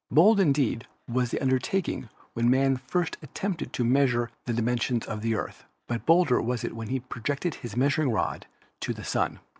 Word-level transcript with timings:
Bold 0.09 0.39
indeed 0.39 0.87
was 1.07 1.29
the 1.29 1.39
undertaking 1.39 2.09
when 2.33 2.49
man 2.49 2.75
first 2.75 3.17
attempted 3.21 3.71
to 3.73 3.83
measure 3.83 4.31
the 4.45 4.53
dimensions 4.53 5.05
of 5.05 5.21
the 5.21 5.35
Earth, 5.35 5.63
but 5.87 6.07
bolder 6.07 6.41
was 6.41 6.63
it 6.63 6.75
when 6.75 6.87
he 6.87 6.99
projected 7.01 7.53
his 7.61 7.77
measuring 7.77 8.09
rod 8.09 8.47
to 8.79 8.95
the 8.95 9.03
Sun. 9.03 9.39